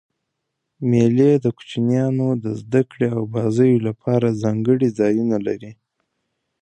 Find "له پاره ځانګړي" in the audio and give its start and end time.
3.85-4.87